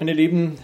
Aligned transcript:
Meine 0.00 0.12
Lieben, 0.12 0.56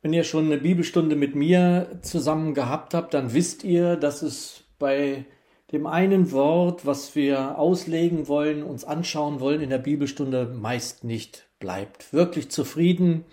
wenn 0.00 0.12
ihr 0.12 0.22
schon 0.22 0.44
eine 0.44 0.58
Bibelstunde 0.58 1.16
mit 1.16 1.34
mir 1.34 1.98
zusammen 2.02 2.54
gehabt 2.54 2.94
habt, 2.94 3.12
dann 3.12 3.34
wisst 3.34 3.64
ihr, 3.64 3.96
dass 3.96 4.22
es 4.22 4.62
bei 4.78 5.24
dem 5.72 5.88
einen 5.88 6.30
Wort, 6.30 6.86
was 6.86 7.16
wir 7.16 7.58
auslegen 7.58 8.28
wollen, 8.28 8.62
uns 8.62 8.84
anschauen 8.84 9.40
wollen 9.40 9.60
in 9.60 9.70
der 9.70 9.78
Bibelstunde, 9.78 10.46
meist 10.46 11.02
nicht 11.02 11.48
bleibt. 11.58 12.12
Wirklich 12.12 12.48
zufrieden 12.48 13.24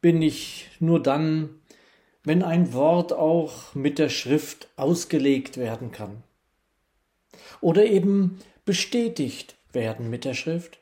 bin 0.00 0.22
ich 0.22 0.70
nur 0.80 1.02
dann, 1.02 1.50
wenn 2.24 2.42
ein 2.42 2.72
Wort 2.72 3.12
auch 3.12 3.74
mit 3.74 3.98
der 3.98 4.08
Schrift 4.08 4.70
ausgelegt 4.76 5.58
werden 5.58 5.92
kann. 5.92 6.22
Oder 7.60 7.84
eben 7.84 8.38
bestätigt 8.64 9.56
werden 9.74 10.08
mit 10.08 10.24
der 10.24 10.32
Schrift. 10.32 10.81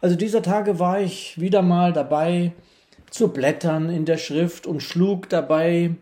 Also 0.00 0.16
dieser 0.16 0.42
Tage 0.42 0.78
war 0.78 1.00
ich 1.00 1.40
wieder 1.40 1.62
mal 1.62 1.92
dabei 1.92 2.52
zu 3.10 3.28
blättern 3.28 3.90
in 3.90 4.04
der 4.04 4.18
Schrift 4.18 4.66
und 4.66 4.80
schlug 4.80 5.28
dabei 5.28 5.94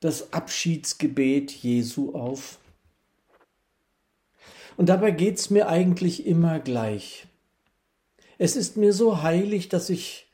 das 0.00 0.32
Abschiedsgebet 0.32 1.50
Jesu 1.50 2.14
auf. 2.14 2.58
Und 4.76 4.88
dabei 4.88 5.12
geht's 5.12 5.50
mir 5.50 5.68
eigentlich 5.68 6.26
immer 6.26 6.58
gleich. 6.58 7.26
Es 8.38 8.56
ist 8.56 8.76
mir 8.76 8.92
so 8.92 9.22
heilig, 9.22 9.68
dass 9.68 9.88
ich 9.88 10.26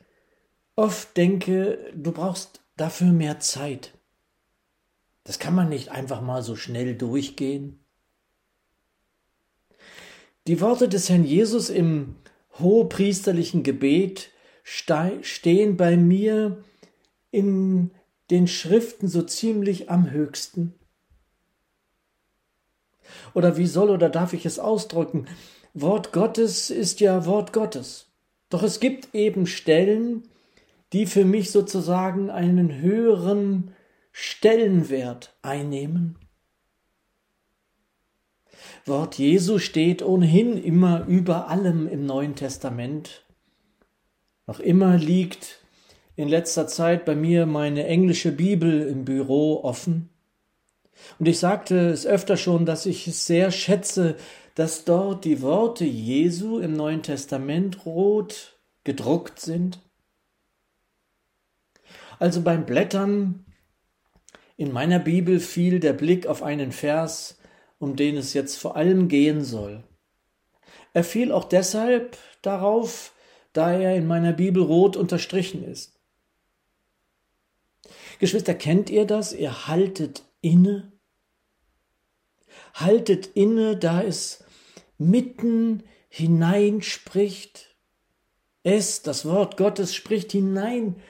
oft 0.75 1.15
denke, 1.15 1.91
du 1.95 2.11
brauchst 2.11 2.61
dafür 2.75 3.11
mehr 3.11 3.39
Zeit. 3.39 3.93
Das 5.23 5.37
kann 5.37 5.53
man 5.53 5.69
nicht 5.69 5.89
einfach 5.89 6.21
mal 6.21 6.41
so 6.41 6.55
schnell 6.55 6.95
durchgehen. 6.95 7.80
Die 10.47 10.59
Worte 10.59 10.89
des 10.89 11.09
Herrn 11.09 11.23
Jesus 11.23 11.69
im 11.69 12.15
hohepriesterlichen 12.57 13.61
Gebet 13.61 14.31
stehen 14.63 15.77
bei 15.77 15.97
mir 15.97 16.63
in 17.29 17.91
den 18.31 18.47
Schriften 18.47 19.07
so 19.07 19.21
ziemlich 19.21 19.89
am 19.91 20.09
höchsten. 20.09 20.73
Oder 23.33 23.57
wie 23.57 23.67
soll 23.67 23.89
oder 23.89 24.09
darf 24.09 24.33
ich 24.33 24.45
es 24.45 24.57
ausdrücken? 24.57 25.27
Wort 25.73 26.11
Gottes 26.11 26.69
ist 26.69 26.99
ja 27.01 27.25
Wort 27.25 27.53
Gottes. 27.53 28.07
Doch 28.49 28.63
es 28.63 28.79
gibt 28.79 29.13
eben 29.13 29.45
Stellen, 29.45 30.23
die 30.91 31.05
für 31.05 31.23
mich 31.23 31.51
sozusagen 31.51 32.29
einen 32.29 32.81
höheren 32.81 33.73
Stellenwert 34.11 35.37
einnehmen. 35.41 36.17
Wort 38.85 39.17
Jesu 39.17 39.59
steht 39.59 40.01
ohnehin 40.03 40.61
immer 40.61 41.05
über 41.05 41.49
allem 41.49 41.87
im 41.87 42.05
Neuen 42.05 42.35
Testament. 42.35 43.23
Noch 44.47 44.59
immer 44.59 44.97
liegt 44.97 45.59
in 46.15 46.27
letzter 46.27 46.67
Zeit 46.67 47.05
bei 47.05 47.15
mir 47.15 47.45
meine 47.45 47.87
englische 47.87 48.31
Bibel 48.31 48.87
im 48.87 49.05
Büro 49.05 49.63
offen. 49.63 50.09
Und 51.19 51.27
ich 51.27 51.39
sagte 51.39 51.89
es 51.89 52.05
öfter 52.05 52.37
schon, 52.37 52.65
dass 52.65 52.85
ich 52.85 53.07
es 53.07 53.25
sehr 53.25 53.51
schätze, 53.51 54.17
dass 54.55 54.85
dort 54.85 55.25
die 55.25 55.41
Worte 55.41 55.85
Jesu 55.85 56.59
im 56.59 56.73
Neuen 56.73 57.03
Testament 57.03 57.85
rot 57.85 58.59
gedruckt 58.83 59.39
sind. 59.39 59.79
Also 62.19 62.41
beim 62.41 62.65
Blättern 62.65 63.45
in 64.57 64.71
meiner 64.71 64.99
Bibel 64.99 65.39
fiel 65.39 65.79
der 65.79 65.93
Blick 65.93 66.27
auf 66.27 66.43
einen 66.43 66.71
Vers, 66.71 67.40
um 67.81 67.95
den 67.95 68.15
es 68.15 68.33
jetzt 68.33 68.57
vor 68.57 68.75
allem 68.75 69.07
gehen 69.07 69.43
soll. 69.43 69.83
Er 70.93 71.03
fiel 71.03 71.31
auch 71.31 71.45
deshalb 71.45 72.15
darauf, 72.43 73.13
da 73.53 73.73
er 73.73 73.95
in 73.95 74.05
meiner 74.05 74.33
Bibel 74.33 74.61
rot 74.61 74.95
unterstrichen 74.95 75.63
ist. 75.63 75.99
Geschwister, 78.19 78.53
kennt 78.53 78.91
ihr 78.91 79.05
das? 79.05 79.33
Ihr 79.33 79.67
haltet 79.67 80.23
inne. 80.41 80.91
Haltet 82.75 83.31
inne, 83.33 83.75
da 83.75 84.03
es 84.03 84.43
mitten 84.99 85.83
hineinspricht. 86.07 87.75
Es, 88.61 89.01
das 89.01 89.25
Wort 89.25 89.57
Gottes, 89.57 89.95
spricht 89.95 90.31
hinein 90.33 91.01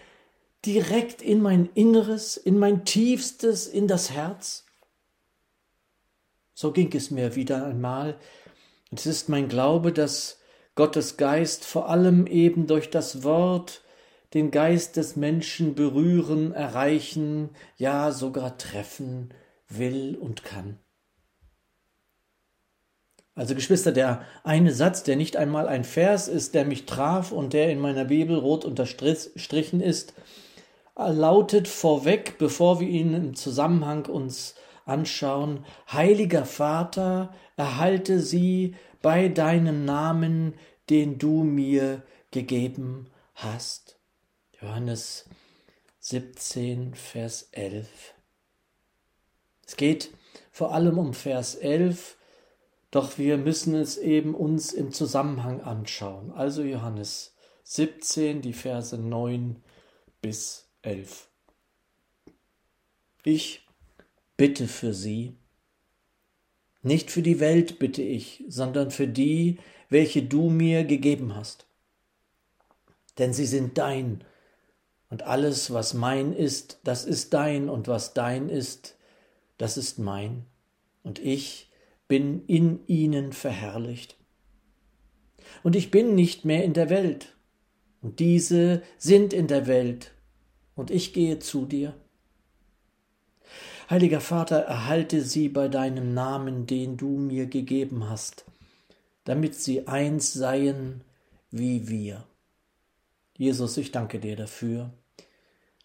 direkt 0.65 1.21
in 1.21 1.41
mein 1.41 1.69
Inneres, 1.73 2.37
in 2.37 2.57
mein 2.57 2.85
Tiefstes, 2.85 3.67
in 3.67 3.89
das 3.89 4.11
Herz. 4.11 4.65
So 6.61 6.71
ging 6.71 6.93
es 6.93 7.09
mir 7.09 7.35
wieder 7.35 7.65
einmal. 7.65 8.19
Es 8.91 9.07
ist 9.07 9.29
mein 9.29 9.49
Glaube, 9.49 9.91
dass 9.91 10.37
Gottes 10.75 11.17
Geist 11.17 11.65
vor 11.65 11.89
allem 11.89 12.27
eben 12.27 12.67
durch 12.67 12.91
das 12.91 13.23
Wort 13.23 13.81
den 14.35 14.51
Geist 14.51 14.95
des 14.95 15.15
Menschen 15.15 15.73
berühren, 15.73 16.51
erreichen, 16.51 17.49
ja 17.77 18.11
sogar 18.11 18.59
treffen 18.59 19.33
will 19.69 20.15
und 20.15 20.43
kann. 20.43 20.77
Also 23.33 23.55
Geschwister, 23.55 23.91
der 23.91 24.23
eine 24.43 24.71
Satz, 24.71 25.01
der 25.01 25.15
nicht 25.15 25.37
einmal 25.37 25.67
ein 25.67 25.83
Vers 25.83 26.27
ist, 26.27 26.53
der 26.53 26.65
mich 26.65 26.85
traf 26.85 27.31
und 27.31 27.53
der 27.53 27.71
in 27.71 27.79
meiner 27.79 28.05
Bibel 28.05 28.37
rot 28.37 28.65
unterstrichen 28.65 29.81
ist, 29.81 30.13
lautet 30.95 31.67
vorweg, 31.67 32.37
bevor 32.37 32.79
wir 32.79 32.87
ihn 32.87 33.15
im 33.15 33.33
Zusammenhang 33.33 34.05
uns 34.05 34.53
anschauen. 34.91 35.65
Heiliger 35.91 36.45
Vater, 36.45 37.33
erhalte 37.55 38.19
sie 38.19 38.75
bei 39.01 39.29
deinem 39.29 39.85
Namen, 39.85 40.53
den 40.89 41.17
du 41.17 41.43
mir 41.43 42.03
gegeben 42.31 43.07
hast. 43.33 43.97
Johannes 44.61 45.25
17, 45.99 46.93
Vers 46.93 47.49
11. 47.51 47.87
Es 49.65 49.77
geht 49.77 50.11
vor 50.51 50.73
allem 50.73 50.97
um 50.97 51.13
Vers 51.13 51.55
11, 51.55 52.17
doch 52.91 53.17
wir 53.17 53.37
müssen 53.37 53.73
es 53.73 53.97
eben 53.97 54.35
uns 54.35 54.73
im 54.73 54.91
Zusammenhang 54.91 55.61
anschauen. 55.61 56.31
Also 56.33 56.61
Johannes 56.63 57.35
17, 57.63 58.41
die 58.41 58.53
Verse 58.53 58.97
9 58.97 59.63
bis 60.21 60.67
11. 60.81 61.29
Ich 63.23 63.65
bitte 64.41 64.67
für 64.67 64.91
sie. 64.91 65.35
Nicht 66.81 67.11
für 67.11 67.21
die 67.21 67.39
Welt 67.39 67.77
bitte 67.77 68.01
ich, 68.01 68.43
sondern 68.47 68.89
für 68.89 69.07
die, 69.07 69.59
welche 69.87 70.23
du 70.23 70.49
mir 70.49 70.83
gegeben 70.83 71.35
hast. 71.35 71.67
Denn 73.19 73.33
sie 73.33 73.45
sind 73.45 73.77
dein, 73.77 74.23
und 75.11 75.21
alles, 75.21 75.71
was 75.71 75.93
mein 75.93 76.33
ist, 76.33 76.79
das 76.83 77.05
ist 77.05 77.35
dein, 77.35 77.69
und 77.69 77.87
was 77.87 78.15
dein 78.15 78.49
ist, 78.49 78.97
das 79.59 79.77
ist 79.77 79.99
mein, 79.99 80.47
und 81.03 81.19
ich 81.19 81.69
bin 82.07 82.43
in 82.47 82.79
ihnen 82.87 83.33
verherrlicht. 83.33 84.17
Und 85.61 85.75
ich 85.75 85.91
bin 85.91 86.15
nicht 86.15 86.45
mehr 86.45 86.63
in 86.63 86.73
der 86.73 86.89
Welt, 86.89 87.35
und 88.01 88.17
diese 88.17 88.81
sind 88.97 89.33
in 89.33 89.45
der 89.45 89.67
Welt, 89.67 90.15
und 90.73 90.89
ich 90.89 91.13
gehe 91.13 91.37
zu 91.37 91.67
dir. 91.67 91.93
Heiliger 93.91 94.21
Vater, 94.21 94.59
erhalte 94.59 95.21
sie 95.21 95.49
bei 95.49 95.67
deinem 95.67 96.13
Namen, 96.13 96.65
den 96.65 96.95
du 96.95 97.09
mir 97.09 97.47
gegeben 97.47 98.07
hast, 98.07 98.45
damit 99.25 99.53
sie 99.53 99.85
eins 99.85 100.31
seien 100.31 101.03
wie 101.49 101.89
wir. 101.89 102.25
Jesus, 103.35 103.75
ich 103.75 103.91
danke 103.91 104.21
dir 104.21 104.37
dafür, 104.37 104.93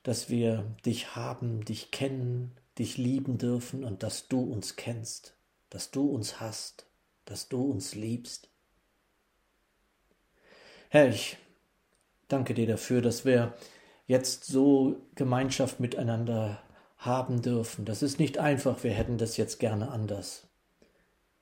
dass 0.04 0.30
wir 0.30 0.76
dich 0.84 1.16
haben, 1.16 1.64
dich 1.64 1.90
kennen, 1.90 2.52
dich 2.78 2.96
lieben 2.96 3.38
dürfen 3.38 3.82
und 3.82 4.04
dass 4.04 4.28
du 4.28 4.38
uns 4.38 4.76
kennst, 4.76 5.34
dass 5.68 5.90
du 5.90 6.08
uns 6.08 6.38
hast, 6.38 6.86
dass 7.24 7.48
du 7.48 7.60
uns 7.68 7.96
liebst. 7.96 8.48
Herr, 10.90 11.08
ich 11.08 11.38
danke 12.28 12.54
dir 12.54 12.68
dafür, 12.68 13.02
dass 13.02 13.24
wir 13.24 13.56
jetzt 14.06 14.44
so 14.44 15.02
Gemeinschaft 15.16 15.80
miteinander 15.80 16.62
haben 17.06 17.40
dürfen. 17.42 17.84
Das 17.84 18.02
ist 18.02 18.18
nicht 18.18 18.38
einfach, 18.38 18.82
wir 18.84 18.92
hätten 18.92 19.18
das 19.18 19.36
jetzt 19.36 19.58
gerne 19.58 19.90
anders. 19.90 20.46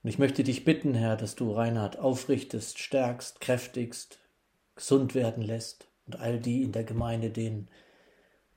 Und 0.03 0.11
ich 0.11 0.19
möchte 0.19 0.45
dich 0.45 0.65
bitten, 0.65 0.95
Herr, 0.95 1.17
dass 1.17 1.35
du 1.35 1.51
Reinhard 1.51 1.99
aufrichtest, 1.99 2.79
stärkst, 2.79 3.41
kräftigst, 3.41 4.19
gesund 4.77 5.15
werden 5.15 5.43
lässt 5.43 5.89
und 6.07 6.21
all 6.21 6.39
die 6.39 6.63
in 6.63 6.73
der 6.73 6.85
Gemeinde, 6.85 7.31
denen 7.31 7.69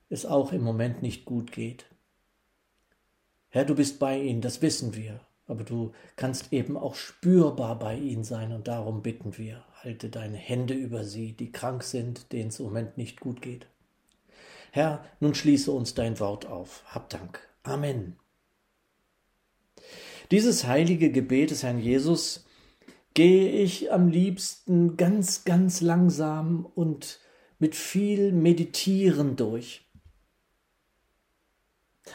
es 0.09 0.25
auch 0.25 0.51
im 0.51 0.61
Moment 0.61 1.01
nicht 1.01 1.25
gut 1.25 1.51
geht. 1.51 1.85
Herr, 3.49 3.65
du 3.65 3.75
bist 3.75 3.99
bei 3.99 4.19
ihnen, 4.19 4.41
das 4.41 4.61
wissen 4.61 4.93
wir, 4.95 5.21
aber 5.45 5.63
du 5.63 5.93
kannst 6.17 6.51
eben 6.51 6.77
auch 6.77 6.95
spürbar 6.95 7.79
bei 7.79 7.95
ihnen 7.95 8.23
sein 8.23 8.51
und 8.51 8.67
darum 8.67 9.01
bitten 9.01 9.37
wir, 9.37 9.63
halte 9.83 10.09
deine 10.09 10.37
Hände 10.37 10.73
über 10.73 11.05
sie, 11.05 11.33
die 11.33 11.51
krank 11.51 11.83
sind, 11.83 12.31
denen 12.33 12.49
es 12.49 12.59
im 12.59 12.65
Moment 12.65 12.97
nicht 12.97 13.19
gut 13.19 13.41
geht. 13.41 13.67
Herr, 14.71 15.03
nun 15.19 15.35
schließe 15.35 15.71
uns 15.71 15.93
dein 15.93 16.19
Wort 16.19 16.45
auf. 16.45 16.83
Hab 16.87 17.09
Dank. 17.09 17.39
Amen. 17.63 18.17
Dieses 20.31 20.65
heilige 20.65 21.11
Gebet 21.11 21.51
des 21.51 21.63
Herrn 21.63 21.79
Jesus 21.79 22.45
gehe 23.13 23.49
ich 23.49 23.91
am 23.91 24.09
liebsten 24.09 24.97
ganz, 24.97 25.43
ganz 25.45 25.81
langsam 25.81 26.65
und 26.75 27.19
mit 27.59 27.75
viel 27.75 28.31
Meditieren 28.31 29.35
durch. 29.35 29.87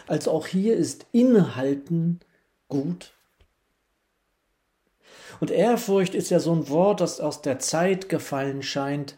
Also 0.06 0.30
auch 0.30 0.46
hier 0.46 0.76
ist 0.76 1.06
Innehalten 1.12 2.20
gut. 2.68 3.14
Und 5.40 5.50
Ehrfurcht 5.50 6.14
ist 6.14 6.30
ja 6.30 6.38
so 6.38 6.54
ein 6.54 6.68
Wort, 6.68 7.00
das 7.00 7.20
aus 7.20 7.42
der 7.42 7.58
Zeit 7.58 8.08
gefallen 8.08 8.62
scheint, 8.62 9.16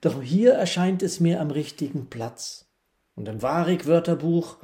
doch 0.00 0.20
hier 0.20 0.52
erscheint 0.52 1.02
es 1.02 1.20
mir 1.20 1.40
am 1.40 1.50
richtigen 1.50 2.10
Platz. 2.10 2.66
Und 3.14 3.28
im 3.28 3.42
Warik-Wörterbuch 3.42 4.58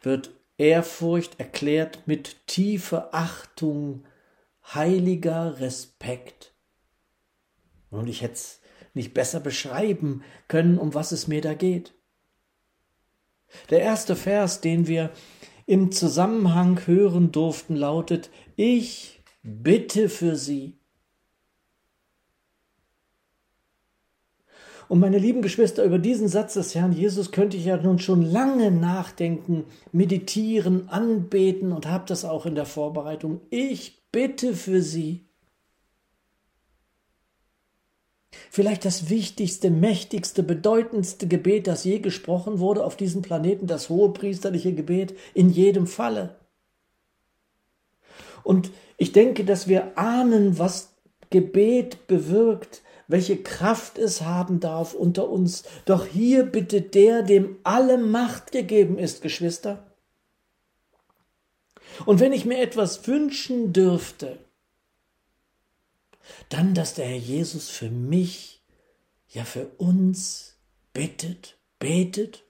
wird 0.00 0.30
Ehrfurcht 0.58 1.40
erklärt 1.40 2.06
mit 2.06 2.46
tiefe 2.46 3.12
Achtung, 3.12 4.04
heiliger 4.74 5.58
Respekt. 5.60 6.54
Und 7.90 8.08
ich 8.08 8.22
hätte 8.22 8.34
es 8.34 8.60
nicht 8.94 9.14
besser 9.14 9.40
beschreiben 9.40 10.22
können, 10.48 10.78
um 10.78 10.94
was 10.94 11.12
es 11.12 11.26
mir 11.26 11.40
da 11.40 11.54
geht. 11.54 11.94
Der 13.70 13.80
erste 13.80 14.16
Vers, 14.16 14.60
den 14.60 14.86
wir 14.86 15.10
im 15.66 15.92
Zusammenhang 15.92 16.86
hören 16.86 17.32
durften, 17.32 17.76
lautet 17.76 18.30
Ich 18.56 19.22
bitte 19.42 20.08
für 20.08 20.36
sie. 20.36 20.78
Und 24.88 25.00
meine 25.00 25.18
lieben 25.18 25.42
Geschwister, 25.42 25.84
über 25.84 25.98
diesen 25.98 26.28
Satz 26.28 26.54
des 26.54 26.74
Herrn 26.74 26.92
Jesus 26.92 27.32
könnte 27.32 27.56
ich 27.56 27.64
ja 27.64 27.76
nun 27.76 27.98
schon 27.98 28.22
lange 28.22 28.70
nachdenken, 28.70 29.64
meditieren, 29.92 30.88
anbeten 30.88 31.72
und 31.72 31.86
habe 31.86 32.04
das 32.06 32.24
auch 32.24 32.46
in 32.46 32.54
der 32.54 32.66
Vorbereitung. 32.66 33.40
Ich 33.50 34.02
bitte 34.12 34.54
für 34.54 34.82
sie. 34.82 35.26
Vielleicht 38.50 38.84
das 38.84 39.08
wichtigste, 39.08 39.70
mächtigste, 39.70 40.42
bedeutendste 40.42 41.26
Gebet, 41.26 41.66
das 41.66 41.84
je 41.84 42.00
gesprochen 42.00 42.58
wurde 42.58 42.84
auf 42.84 42.96
diesem 42.96 43.22
Planeten, 43.22 43.66
das 43.66 43.88
hohe 43.88 44.12
priesterliche 44.12 44.74
Gebet, 44.74 45.16
in 45.32 45.48
jedem 45.48 45.86
Falle. 45.86 46.36
Und 48.42 48.70
ich 48.98 49.12
denke, 49.12 49.44
dass 49.44 49.68
wir 49.68 49.96
ahnen, 49.96 50.58
was 50.58 50.94
Gebet 51.30 52.06
bewirkt, 52.06 52.81
welche 53.12 53.36
Kraft 53.36 53.98
es 53.98 54.22
haben 54.22 54.58
darf 54.58 54.94
unter 54.94 55.28
uns. 55.28 55.64
Doch 55.84 56.06
hier 56.06 56.44
bittet 56.44 56.94
der, 56.94 57.22
dem 57.22 57.58
alle 57.62 57.98
Macht 57.98 58.52
gegeben 58.52 58.98
ist, 58.98 59.20
Geschwister. 59.20 59.86
Und 62.06 62.20
wenn 62.20 62.32
ich 62.32 62.46
mir 62.46 62.58
etwas 62.58 63.06
wünschen 63.06 63.74
dürfte, 63.74 64.38
dann, 66.48 66.72
dass 66.72 66.94
der 66.94 67.04
Herr 67.04 67.18
Jesus 67.18 67.68
für 67.68 67.90
mich, 67.90 68.62
ja 69.28 69.44
für 69.44 69.66
uns 69.76 70.56
bittet, 70.94 71.58
betet. 71.78 72.44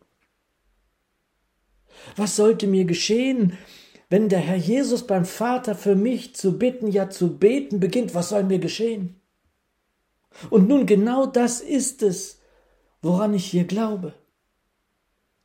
Was 2.14 2.37
sollte 2.37 2.69
mir 2.69 2.85
geschehen, 2.85 3.59
wenn 4.11 4.29
der 4.29 4.38
Herr 4.38 4.56
Jesus 4.56 5.09
beim 5.09 5.25
Vater 5.25 5.75
für 5.75 5.97
mich 5.97 6.37
zu 6.37 6.56
bitten, 6.56 6.87
ja 6.87 7.11
zu 7.11 7.37
beten 7.37 7.81
beginnt? 7.81 8.14
Was 8.14 8.29
soll 8.29 8.44
mir 8.44 8.61
geschehen? 8.61 9.21
Und 10.50 10.69
nun 10.69 10.87
genau 10.87 11.26
das 11.26 11.61
ist 11.61 12.02
es, 12.02 12.40
woran 13.00 13.34
ich 13.34 13.46
hier 13.46 13.64
glaube. 13.64 14.14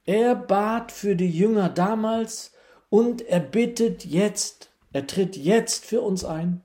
Er 0.06 0.36
bat 0.36 0.92
für 0.92 1.16
die 1.16 1.30
Jünger 1.30 1.70
damals 1.70 2.54
und 2.90 3.22
er 3.22 3.42
bittet 3.42 4.06
jetzt, 4.06 4.70
er 4.94 5.06
tritt 5.06 5.36
jetzt 5.36 5.86
für 5.86 6.02
uns 6.02 6.24
ein. 6.24 6.62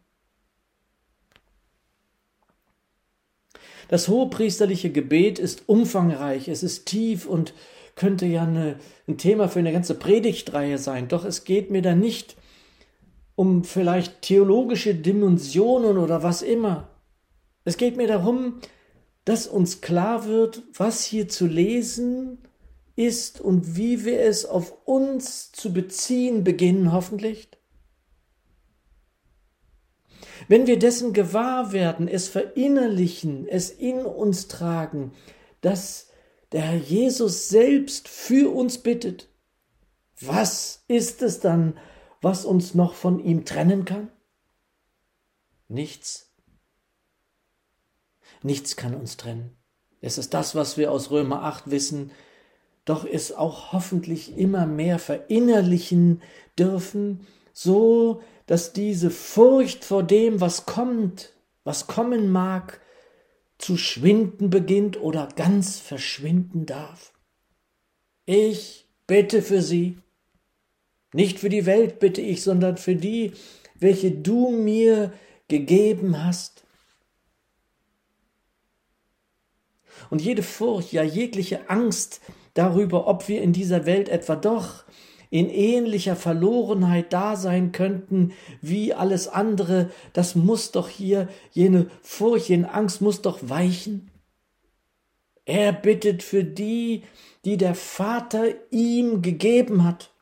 Das 3.88 4.08
hohepriesterliche 4.08 4.90
Gebet 4.90 5.38
ist 5.38 5.68
umfangreich, 5.68 6.48
es 6.48 6.62
ist 6.62 6.86
tief 6.86 7.26
und 7.26 7.52
könnte 7.94 8.26
ja 8.26 8.44
eine, 8.44 8.78
ein 9.06 9.18
Thema 9.18 9.48
für 9.48 9.58
eine 9.58 9.72
ganze 9.72 9.94
Predigtreihe 9.94 10.78
sein. 10.78 11.08
Doch 11.08 11.24
es 11.24 11.44
geht 11.44 11.70
mir 11.70 11.82
da 11.82 11.94
nicht 11.94 12.36
um 13.34 13.64
vielleicht 13.64 14.22
theologische 14.22 14.94
Dimensionen 14.94 15.98
oder 15.98 16.22
was 16.22 16.42
immer. 16.42 16.88
Es 17.64 17.76
geht 17.76 17.96
mir 17.96 18.08
darum, 18.08 18.60
dass 19.24 19.46
uns 19.46 19.80
klar 19.80 20.26
wird, 20.26 20.62
was 20.74 21.04
hier 21.04 21.28
zu 21.28 21.46
lesen 21.46 22.38
ist 22.96 23.40
und 23.40 23.76
wie 23.76 24.04
wir 24.04 24.20
es 24.20 24.44
auf 24.44 24.86
uns 24.86 25.52
zu 25.52 25.72
beziehen 25.72 26.44
beginnen, 26.44 26.92
hoffentlich. 26.92 27.48
Wenn 30.48 30.66
wir 30.66 30.78
dessen 30.78 31.12
gewahr 31.12 31.72
werden, 31.72 32.08
es 32.08 32.28
verinnerlichen, 32.28 33.46
es 33.46 33.70
in 33.70 34.04
uns 34.04 34.48
tragen, 34.48 35.12
dass 35.60 36.08
der 36.50 36.62
Herr 36.62 36.78
Jesus 36.78 37.48
selbst 37.48 38.08
für 38.08 38.52
uns 38.52 38.78
bittet, 38.78 39.28
was 40.20 40.84
ist 40.88 41.22
es 41.22 41.40
dann, 41.40 41.78
was 42.20 42.44
uns 42.44 42.74
noch 42.74 42.94
von 42.94 43.20
ihm 43.20 43.44
trennen 43.44 43.84
kann? 43.84 44.10
Nichts. 45.68 46.31
Nichts 48.42 48.76
kann 48.76 48.94
uns 48.94 49.16
trennen. 49.16 49.56
Es 50.00 50.18
ist 50.18 50.34
das, 50.34 50.54
was 50.54 50.76
wir 50.76 50.90
aus 50.90 51.10
Römer 51.10 51.42
8 51.42 51.70
wissen, 51.70 52.10
doch 52.84 53.04
es 53.04 53.32
auch 53.32 53.72
hoffentlich 53.72 54.36
immer 54.36 54.66
mehr 54.66 54.98
verinnerlichen 54.98 56.22
dürfen, 56.58 57.26
so 57.52 58.20
dass 58.46 58.72
diese 58.72 59.10
Furcht 59.10 59.84
vor 59.84 60.02
dem, 60.02 60.40
was 60.40 60.66
kommt, 60.66 61.32
was 61.64 61.86
kommen 61.86 62.30
mag, 62.30 62.80
zu 63.58 63.76
schwinden 63.76 64.50
beginnt 64.50 65.00
oder 65.00 65.28
ganz 65.36 65.78
verschwinden 65.78 66.66
darf. 66.66 67.12
Ich 68.24 68.88
bitte 69.06 69.42
für 69.42 69.62
sie. 69.62 69.98
Nicht 71.12 71.38
für 71.38 71.48
die 71.48 71.66
Welt 71.66 72.00
bitte 72.00 72.20
ich, 72.20 72.42
sondern 72.42 72.76
für 72.76 72.96
die, 72.96 73.32
welche 73.78 74.10
du 74.10 74.50
mir 74.50 75.12
gegeben 75.48 76.24
hast. 76.24 76.61
Und 80.10 80.22
jede 80.22 80.42
Furcht, 80.42 80.92
ja 80.92 81.02
jegliche 81.02 81.70
Angst 81.70 82.20
darüber, 82.54 83.06
ob 83.06 83.28
wir 83.28 83.42
in 83.42 83.52
dieser 83.52 83.86
Welt 83.86 84.08
etwa 84.08 84.36
doch 84.36 84.84
in 85.30 85.48
ähnlicher 85.48 86.14
Verlorenheit 86.14 87.10
da 87.14 87.36
sein 87.36 87.72
könnten 87.72 88.32
wie 88.60 88.92
alles 88.92 89.28
andere, 89.28 89.90
das 90.12 90.34
muss 90.34 90.72
doch 90.72 90.90
hier, 90.90 91.26
jene 91.52 91.86
Furcht, 92.02 92.50
jene 92.50 92.72
Angst 92.74 93.00
muss 93.00 93.22
doch 93.22 93.38
weichen. 93.40 94.10
Er 95.46 95.72
bittet 95.72 96.22
für 96.22 96.44
die, 96.44 97.04
die 97.46 97.56
der 97.56 97.74
Vater 97.74 98.44
ihm 98.70 99.22
gegeben 99.22 99.84
hat. 99.84 100.12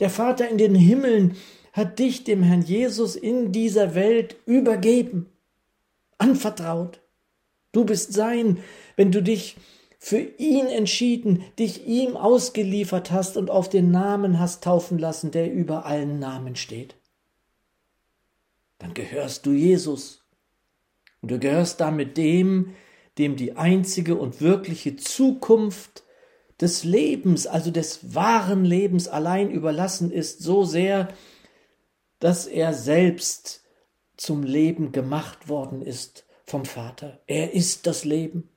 Der 0.00 0.08
Vater 0.08 0.48
in 0.48 0.56
den 0.56 0.74
Himmeln 0.74 1.36
hat 1.74 1.98
dich 1.98 2.24
dem 2.24 2.42
Herrn 2.42 2.62
Jesus 2.62 3.16
in 3.16 3.52
dieser 3.52 3.94
Welt 3.94 4.36
übergeben, 4.46 5.26
anvertraut. 6.16 7.01
Du 7.72 7.84
bist 7.86 8.12
sein, 8.12 8.58
wenn 8.96 9.10
du 9.10 9.22
dich 9.22 9.56
für 9.98 10.18
ihn 10.18 10.66
entschieden, 10.66 11.44
dich 11.58 11.86
ihm 11.86 12.16
ausgeliefert 12.16 13.10
hast 13.10 13.36
und 13.36 13.50
auf 13.50 13.68
den 13.68 13.90
Namen 13.90 14.38
hast 14.38 14.62
taufen 14.64 14.98
lassen, 14.98 15.30
der 15.30 15.50
über 15.50 15.86
allen 15.86 16.18
Namen 16.18 16.56
steht. 16.56 16.96
Dann 18.78 18.94
gehörst 18.94 19.46
du 19.46 19.52
Jesus. 19.52 20.24
Und 21.20 21.30
du 21.30 21.38
gehörst 21.38 21.80
damit 21.80 22.16
dem, 22.16 22.74
dem 23.16 23.36
die 23.36 23.56
einzige 23.56 24.16
und 24.16 24.40
wirkliche 24.40 24.96
Zukunft 24.96 26.02
des 26.60 26.84
Lebens, 26.84 27.46
also 27.46 27.70
des 27.70 28.14
wahren 28.14 28.64
Lebens 28.64 29.08
allein 29.08 29.50
überlassen 29.50 30.10
ist, 30.10 30.40
so 30.40 30.64
sehr, 30.64 31.08
dass 32.18 32.46
er 32.46 32.74
selbst 32.74 33.64
zum 34.16 34.42
Leben 34.42 34.92
gemacht 34.92 35.48
worden 35.48 35.80
ist 35.80 36.24
vom 36.52 36.66
Vater. 36.66 37.18
Er 37.26 37.54
ist 37.54 37.86
das 37.86 38.04
Leben. 38.04 38.50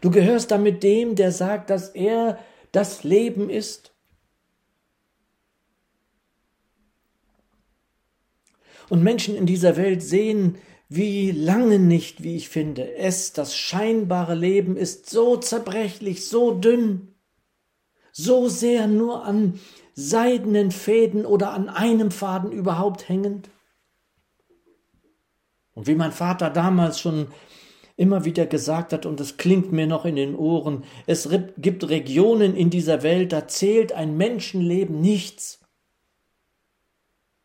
Du 0.00 0.10
gehörst 0.10 0.50
damit 0.50 0.82
dem, 0.82 1.14
der 1.14 1.30
sagt, 1.30 1.70
dass 1.70 1.90
er 1.90 2.40
das 2.72 3.04
Leben 3.04 3.50
ist. 3.50 3.94
Und 8.88 9.04
Menschen 9.04 9.36
in 9.36 9.46
dieser 9.46 9.76
Welt 9.76 10.02
sehen, 10.02 10.58
wie 10.88 11.30
lange 11.30 11.78
nicht, 11.78 12.24
wie 12.24 12.34
ich 12.34 12.48
finde, 12.48 12.96
es, 12.96 13.32
das 13.32 13.56
scheinbare 13.56 14.34
Leben 14.34 14.76
ist 14.76 15.08
so 15.08 15.36
zerbrechlich, 15.36 16.26
so 16.26 16.50
dünn, 16.50 17.14
so 18.10 18.48
sehr 18.48 18.88
nur 18.88 19.24
an 19.24 19.60
seidenen 19.94 20.72
Fäden 20.72 21.26
oder 21.26 21.52
an 21.52 21.68
einem 21.68 22.10
Faden 22.10 22.50
überhaupt 22.50 23.08
hängend. 23.08 23.50
Und 25.74 25.86
wie 25.86 25.94
mein 25.94 26.12
Vater 26.12 26.50
damals 26.50 27.00
schon 27.00 27.28
immer 27.96 28.24
wieder 28.24 28.46
gesagt 28.46 28.92
hat, 28.92 29.06
und 29.06 29.20
es 29.20 29.36
klingt 29.36 29.72
mir 29.72 29.86
noch 29.86 30.04
in 30.04 30.16
den 30.16 30.34
Ohren, 30.34 30.84
es 31.06 31.28
gibt 31.58 31.88
Regionen 31.88 32.56
in 32.56 32.70
dieser 32.70 33.02
Welt, 33.02 33.32
da 33.32 33.46
zählt 33.46 33.92
ein 33.92 34.16
Menschenleben 34.16 35.00
nichts. 35.00 35.60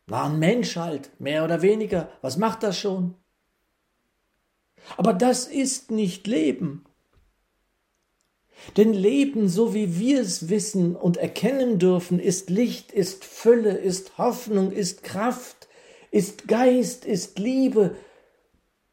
War 0.08 0.26
ein 0.26 0.40
Mensch 0.40 0.76
halt, 0.76 1.12
mehr 1.20 1.44
oder 1.44 1.62
weniger. 1.62 2.10
Was 2.22 2.38
macht 2.38 2.64
das 2.64 2.80
schon? 2.80 3.14
Aber 4.98 5.14
das 5.14 5.46
ist 5.46 5.92
nicht 5.92 6.26
Leben. 6.26 6.86
Denn 8.76 8.94
Leben, 8.94 9.48
so 9.48 9.74
wie 9.74 10.00
wir 10.00 10.20
es 10.20 10.50
wissen 10.50 10.96
und 10.96 11.18
erkennen 11.18 11.80
dürfen, 11.80 12.20
ist 12.20 12.50
Licht, 12.50 12.92
ist 12.92 13.24
Fülle, 13.24 13.78
ist 13.78 14.18
Hoffnung, 14.18 14.72
ist 14.72 15.04
Kraft, 15.04 15.68
ist 16.12 16.48
Geist, 16.48 17.06
ist 17.06 17.40
Liebe, 17.40 17.96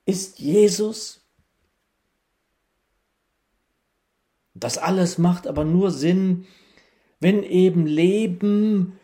ist 0.06 0.38
Jesus. 0.38 1.20
Das 4.54 4.78
alles 4.78 5.18
macht 5.18 5.46
aber 5.46 5.64
nur 5.64 5.90
Sinn, 5.90 6.46
wenn 7.20 7.42
eben 7.42 7.86
Leben 7.86 8.98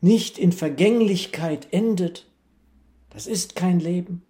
nicht 0.00 0.38
in 0.38 0.52
Vergänglichkeit 0.52 1.68
endet. 1.72 2.26
Das 3.10 3.26
ist 3.26 3.56
kein 3.56 3.80
Leben. 3.80 4.22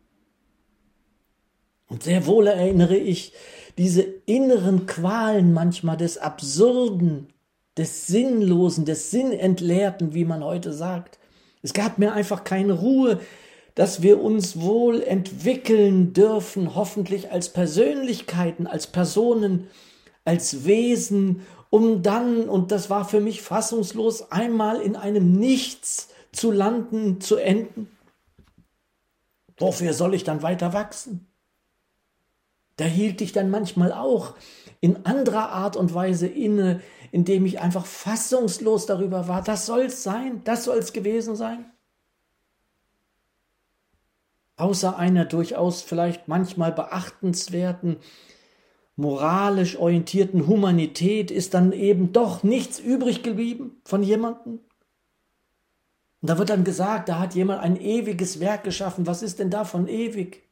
Und 1.89 2.03
sehr 2.03 2.27
wohl 2.27 2.47
erinnere 2.47 2.97
ich 2.97 3.33
diese 3.77 4.03
inneren 4.03 4.87
Qualen 4.87 5.53
manchmal 5.53 5.97
des 5.97 6.19
Absurden, 6.19 7.29
des 7.77 8.07
Sinnlosen, 8.07 8.85
des 8.85 9.11
Sinnentleerten, 9.11 10.15
wie 10.15 10.25
man 10.25 10.45
heute 10.45 10.73
sagt. 10.73 11.19
Es 11.63 11.73
gab 11.73 11.99
mir 11.99 12.13
einfach 12.13 12.45
keine 12.45 12.75
Ruhe, 12.75 13.21
dass 13.75 14.03
wir 14.03 14.23
uns 14.23 14.61
wohl 14.61 15.03
entwickeln 15.03 16.13
dürfen, 16.13 16.75
hoffentlich 16.75 17.31
als 17.31 17.49
Persönlichkeiten, 17.51 18.67
als 18.67 18.87
Personen, 18.87 19.69
als 20.25 20.65
Wesen, 20.65 21.43
um 21.71 22.03
dann, 22.03 22.49
und 22.49 22.71
das 22.71 22.91
war 22.91 23.07
für 23.07 23.21
mich 23.21 23.41
fassungslos, 23.41 24.31
einmal 24.31 24.81
in 24.81 24.95
einem 24.95 25.33
Nichts 25.33 26.09
zu 26.33 26.51
landen, 26.51 27.21
zu 27.21 27.37
enden. 27.37 27.89
Wofür 29.57 29.95
soll 29.95 30.15
ich 30.15 30.25
dann 30.25 30.43
weiter 30.43 30.73
wachsen? 30.75 31.29
Da 32.77 32.85
hielt 32.85 33.21
ich 33.21 33.33
dann 33.33 33.49
manchmal 33.51 33.93
auch 33.93 34.35
in 34.81 35.07
anderer 35.07 35.51
Art 35.51 35.77
und 35.77 35.95
Weise 35.95 36.27
inne, 36.27 36.81
indem 37.11 37.47
ich 37.47 37.61
einfach 37.61 37.87
fassungslos 37.87 38.87
darüber 38.87 39.29
war, 39.29 39.43
das 39.43 39.67
soll's 39.67 40.03
sein, 40.03 40.43
das 40.45 40.65
soll's 40.65 40.93
gewesen 40.93 41.37
sein. 41.37 41.72
Außer 44.63 44.97
einer 44.97 45.25
durchaus 45.25 45.83
vielleicht 45.83 46.29
manchmal 46.29 46.71
beachtenswerten, 46.71 47.97
moralisch 48.95 49.77
orientierten 49.77 50.47
Humanität 50.47 51.33
ist 51.33 51.55
dann 51.55 51.73
eben 51.73 52.13
doch 52.13 52.45
nichts 52.45 52.79
übrig 52.79 53.25
geblieben 53.25 53.81
von 53.85 54.05
jemandem. 54.05 54.61
Und 56.21 56.31
da 56.31 56.39
wird 56.39 56.51
dann 56.51 56.63
gesagt, 56.63 57.09
da 57.09 57.19
hat 57.19 57.35
jemand 57.35 57.61
ein 57.61 57.75
ewiges 57.77 58.39
Werk 58.39 58.63
geschaffen. 58.63 59.05
Was 59.05 59.25
ist 59.25 59.41
denn 59.41 59.51
davon 59.51 59.89
ewig? 59.89 60.45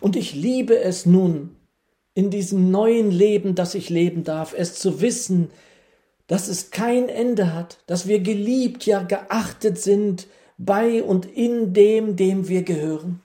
Und 0.00 0.16
ich 0.16 0.34
liebe 0.34 0.76
es 0.76 1.06
nun, 1.06 1.54
in 2.14 2.30
diesem 2.30 2.72
neuen 2.72 3.12
Leben, 3.12 3.54
das 3.54 3.76
ich 3.76 3.90
leben 3.90 4.24
darf, 4.24 4.54
es 4.58 4.74
zu 4.74 5.00
wissen, 5.00 5.52
dass 6.28 6.46
es 6.46 6.70
kein 6.70 7.08
Ende 7.08 7.52
hat, 7.52 7.82
dass 7.86 8.06
wir 8.06 8.20
geliebt, 8.20 8.86
ja 8.86 9.02
geachtet 9.02 9.78
sind 9.78 10.28
bei 10.56 11.02
und 11.02 11.26
in 11.26 11.74
dem, 11.74 12.14
dem 12.14 12.46
wir 12.46 12.62
gehören. 12.62 13.20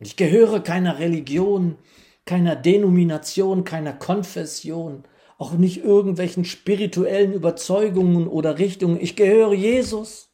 Ich 0.00 0.16
gehöre 0.16 0.60
keiner 0.60 0.98
Religion, 0.98 1.78
keiner 2.24 2.56
Denomination, 2.56 3.62
keiner 3.62 3.92
Konfession, 3.92 5.04
auch 5.38 5.52
nicht 5.52 5.84
irgendwelchen 5.84 6.44
spirituellen 6.44 7.32
Überzeugungen 7.32 8.26
oder 8.26 8.58
Richtungen. 8.58 9.00
Ich 9.00 9.14
gehöre 9.14 9.54
Jesus. 9.54 10.26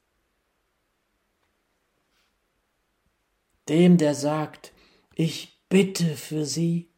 dem, 3.68 3.96
der 3.96 4.14
sagt, 4.14 4.72
ich 5.14 5.60
bitte 5.68 6.16
für 6.16 6.44
sie. 6.44 6.91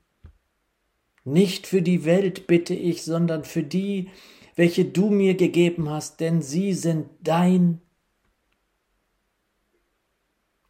Nicht 1.25 1.67
für 1.67 1.83
die 1.83 2.05
Welt 2.05 2.47
bitte 2.47 2.75
ich, 2.75 3.03
sondern 3.03 3.45
für 3.45 3.63
die, 3.63 4.11
welche 4.57 4.85
du 4.85 5.11
mir 5.11 5.35
gegeben 5.35 5.91
hast, 5.91 6.21
denn 6.21 6.43
sie 6.43 6.73
sind 6.75 7.09
dein. 7.23 7.81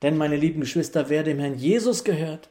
Denn, 0.03 0.17
meine 0.17 0.37
lieben 0.37 0.61
Geschwister, 0.61 1.09
wer 1.09 1.23
dem 1.23 1.39
Herrn 1.39 1.59
Jesus 1.59 2.05
gehört, 2.05 2.51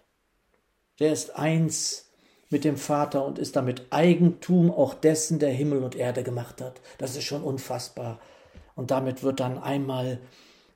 der 1.00 1.14
ist 1.14 1.36
eins 1.36 2.12
mit 2.50 2.66
dem 2.66 2.78
Vater 2.78 3.26
und 3.26 3.40
ist 3.40 3.56
damit 3.56 3.88
Eigentum 3.90 4.70
auch 4.70 4.94
dessen, 4.94 5.40
der 5.40 5.52
Himmel 5.52 5.82
und 5.84 5.96
Erde 5.96 6.24
gemacht 6.24 6.62
hat. 6.62 6.82
Das 6.98 7.16
ist 7.16 7.24
schon 7.24 7.42
unfassbar. 7.42 8.20
Und 8.76 8.92
damit 8.92 9.24
wird 9.24 9.40
dann 9.40 9.58
einmal 9.58 10.20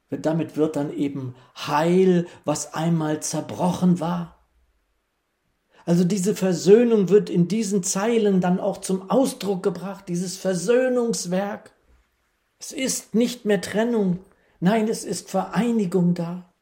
damit 0.10 0.56
wird 0.56 0.76
dann 0.76 0.94
eben 0.94 1.36
Heil, 1.56 2.28
was 2.46 2.74
einmal 2.74 3.22
zerbrochen 3.22 4.00
war. 4.00 4.37
Also 5.88 6.04
diese 6.04 6.36
Versöhnung 6.36 7.08
wird 7.08 7.30
in 7.30 7.48
diesen 7.48 7.82
Zeilen 7.82 8.42
dann 8.42 8.60
auch 8.60 8.80
zum 8.80 9.10
Ausdruck 9.10 9.64
gebracht, 9.64 10.10
dieses 10.10 10.36
Versöhnungswerk. 10.36 11.72
Es 12.60 12.74
ist 12.74 13.16
nicht 13.16 13.46
mehr 13.46 13.62
Trennung, 13.62 14.20
nein, 14.60 14.90
es 14.90 15.06
ist 15.06 15.30
Vereinigung 15.30 16.14
da. 16.14 16.54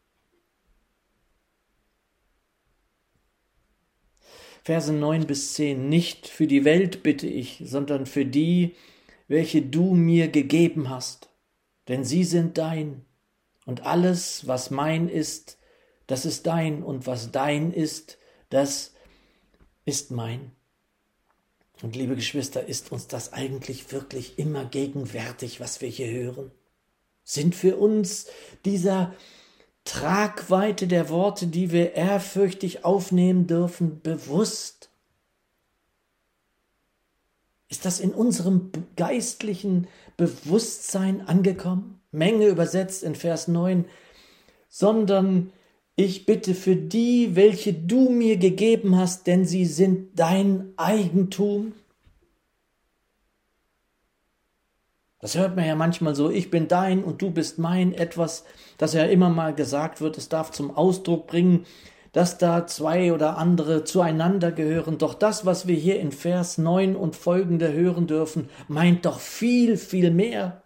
Verse 4.63 4.93
9 4.93 5.25
bis 5.25 5.55
10. 5.55 5.89
Nicht 5.89 6.27
für 6.27 6.45
die 6.45 6.63
Welt 6.63 7.01
bitte 7.01 7.25
ich, 7.25 7.63
sondern 7.65 8.05
für 8.05 8.25
die, 8.25 8.75
welche 9.27 9.63
du 9.63 9.95
mir 9.95 10.27
gegeben 10.27 10.91
hast, 10.91 11.31
denn 11.87 12.03
sie 12.03 12.25
sind 12.25 12.59
dein 12.59 13.03
und 13.65 13.87
alles, 13.87 14.45
was 14.45 14.69
mein 14.69 15.09
ist, 15.09 15.57
das 16.05 16.27
ist 16.27 16.45
dein, 16.45 16.83
und 16.83 17.07
was 17.07 17.31
dein 17.31 17.73
ist, 17.73 18.19
das 18.51 18.94
ist 19.85 20.11
mein. 20.11 20.51
Und 21.81 21.95
liebe 21.95 22.15
Geschwister, 22.15 22.65
ist 22.65 22.91
uns 22.91 23.07
das 23.07 23.33
eigentlich 23.33 23.91
wirklich 23.91 24.39
immer 24.39 24.65
gegenwärtig, 24.65 25.59
was 25.59 25.81
wir 25.81 25.89
hier 25.89 26.09
hören? 26.09 26.51
Sind 27.23 27.55
für 27.55 27.77
uns 27.77 28.27
dieser 28.63 29.13
Tragweite 29.83 30.87
der 30.87 31.09
Worte, 31.09 31.47
die 31.47 31.71
wir 31.71 31.93
ehrfürchtig 31.93 32.85
aufnehmen 32.85 33.45
dürfen, 33.47 34.01
bewusst? 34.01 34.89
Ist 37.67 37.85
das 37.85 37.99
in 37.99 38.13
unserem 38.13 38.71
geistlichen 38.95 39.87
Bewusstsein 40.17 41.27
angekommen? 41.27 41.99
Menge 42.11 42.47
übersetzt 42.47 43.03
in 43.03 43.15
Vers 43.15 43.47
9, 43.47 43.85
sondern 44.69 45.51
ich 45.95 46.25
bitte 46.25 46.53
für 46.53 46.75
die, 46.75 47.35
welche 47.35 47.73
du 47.73 48.09
mir 48.09 48.37
gegeben 48.37 48.97
hast, 48.97 49.27
denn 49.27 49.45
sie 49.45 49.65
sind 49.65 50.19
dein 50.19 50.73
Eigentum. 50.75 51.73
Das 55.19 55.37
hört 55.37 55.55
man 55.55 55.65
ja 55.65 55.75
manchmal 55.75 56.13
so, 56.13 56.29
ich 56.29 56.51
bin 56.51 56.67
dein 56.67 57.03
und 57.03 57.21
du 57.21 57.31
bist 57.31 57.57
mein, 57.57 57.93
etwas, 57.93 58.43
das 58.77 58.93
ja 58.93 59.05
immer 59.05 59.29
mal 59.29 59.55
gesagt 59.55 60.01
wird, 60.01 60.17
es 60.17 60.29
darf 60.29 60.51
zum 60.51 60.75
Ausdruck 60.75 61.27
bringen, 61.27 61.65
dass 62.11 62.37
da 62.37 62.67
zwei 62.67 63.11
oder 63.11 63.37
andere 63.37 63.85
zueinander 63.85 64.51
gehören. 64.51 64.97
Doch 64.97 65.13
das, 65.13 65.45
was 65.45 65.67
wir 65.67 65.75
hier 65.75 65.99
in 65.99 66.11
Vers 66.11 66.57
9 66.57 66.95
und 66.95 67.15
folgende 67.15 67.73
hören 67.73 68.07
dürfen, 68.07 68.49
meint 68.67 69.05
doch 69.05 69.19
viel, 69.19 69.77
viel 69.77 70.11
mehr. 70.11 70.61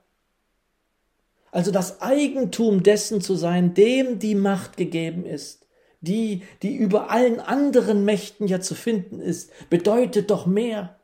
Also 1.51 1.71
das 1.71 2.01
Eigentum 2.01 2.83
dessen 2.83 3.21
zu 3.21 3.35
sein, 3.35 3.73
dem 3.73 4.19
die 4.19 4.35
Macht 4.35 4.77
gegeben 4.77 5.25
ist, 5.25 5.65
die, 6.01 6.43
die 6.61 6.75
über 6.75 7.09
allen 7.09 7.39
anderen 7.39 8.05
Mächten 8.05 8.47
ja 8.47 8.61
zu 8.61 8.75
finden 8.75 9.19
ist, 9.19 9.51
bedeutet 9.69 10.29
doch 10.29 10.45
mehr. 10.45 10.97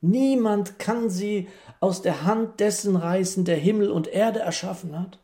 Niemand 0.00 0.78
kann 0.78 1.08
sie 1.08 1.48
aus 1.80 2.02
der 2.02 2.24
Hand 2.24 2.60
dessen 2.60 2.94
reißen, 2.96 3.44
der 3.44 3.56
Himmel 3.56 3.90
und 3.90 4.06
Erde 4.06 4.40
erschaffen 4.40 4.98
hat. 4.98 5.18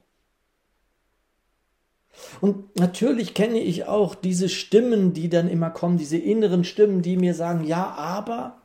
Und 2.41 2.79
natürlich 2.79 3.35
kenne 3.35 3.61
ich 3.61 3.85
auch 3.85 4.15
diese 4.15 4.49
Stimmen, 4.49 5.13
die 5.13 5.29
dann 5.29 5.49
immer 5.49 5.71
kommen, 5.71 5.99
diese 5.99 6.19
inneren 6.19 6.65
Stimmen, 6.65 7.03
die 7.03 7.17
mir 7.17 7.35
sagen, 7.35 7.65
ja, 7.65 7.91
aber 7.93 8.61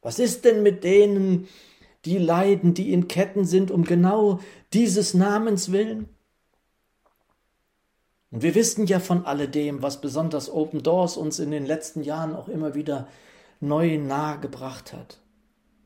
was 0.00 0.18
ist 0.18 0.44
denn 0.44 0.62
mit 0.62 0.84
denen, 0.84 1.48
die 2.04 2.18
leiden, 2.18 2.74
die 2.74 2.92
in 2.92 3.08
Ketten 3.08 3.44
sind, 3.44 3.70
um 3.70 3.84
genau 3.84 4.40
dieses 4.72 5.14
Namens 5.14 5.72
willen? 5.72 6.08
Und 8.30 8.42
wir 8.42 8.54
wissen 8.54 8.86
ja 8.86 8.98
von 8.98 9.24
alledem, 9.26 9.82
was 9.82 10.00
besonders 10.00 10.50
Open 10.50 10.82
Doors 10.82 11.16
uns 11.16 11.38
in 11.38 11.50
den 11.50 11.66
letzten 11.66 12.02
Jahren 12.02 12.34
auch 12.34 12.48
immer 12.48 12.74
wieder 12.74 13.06
neu 13.60 13.96
nahegebracht 13.98 14.92
hat. 14.92 15.20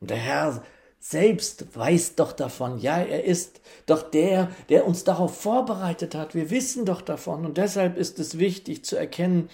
Und 0.01 0.09
der 0.09 0.17
Herr 0.17 0.63
selbst 0.99 1.75
weiß 1.75 2.15
doch 2.15 2.33
davon. 2.33 2.79
Ja, 2.79 2.97
er 2.97 3.23
ist 3.23 3.61
doch 3.85 4.03
der, 4.03 4.49
der 4.67 4.85
uns 4.85 5.03
darauf 5.03 5.39
vorbereitet 5.39 6.15
hat. 6.15 6.35
Wir 6.35 6.49
wissen 6.49 6.85
doch 6.85 7.01
davon. 7.01 7.45
Und 7.45 7.57
deshalb 7.57 7.97
ist 7.97 8.19
es 8.19 8.37
wichtig 8.37 8.83
zu 8.83 8.97
erkennen, 8.97 9.49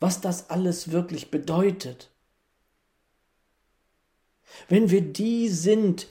was 0.00 0.20
das 0.20 0.50
alles 0.50 0.92
wirklich 0.92 1.30
bedeutet. 1.30 2.11
Wenn 4.68 4.90
wir 4.90 5.00
die 5.00 5.48
sind, 5.48 6.06